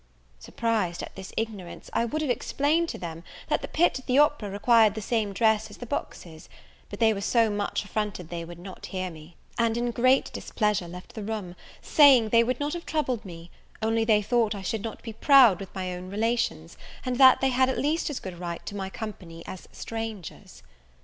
[0.39, 4.17] Surprised at this ignorance, I would have explained to them, that the pit at the
[4.17, 6.49] opera required the same dress as the boxes;
[6.89, 10.87] but they were so much affronted they would not hear me; and, in great displeasure,
[10.87, 13.51] left the room, saying, they would not have troubled me,
[13.83, 17.49] only they thought I should not be proud with my own relations, and that they
[17.49, 20.63] had at least as good a right to my company as strangers.